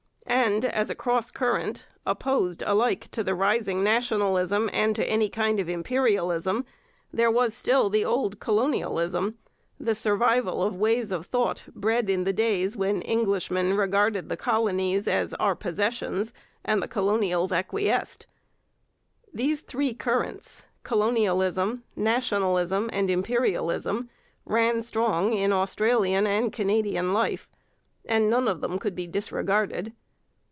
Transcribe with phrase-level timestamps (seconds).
[0.33, 5.59] And, as a cross current, opposed alike to the rising nationalism and to any kind
[5.59, 6.65] of imperialism,
[7.11, 9.37] there was still the old colonialism,
[9.77, 15.05] the survival of ways of thought bred of the days when Englishmen regarded the colonies
[15.07, 16.31] as 'our possessions'
[16.63, 18.25] and colonials acquiesced.
[19.33, 24.09] These three currents, colonialism, nationalism, and imperialism,
[24.45, 27.49] ran strong in Australian and Canadian life,
[28.05, 29.93] and none of them could be disregarded.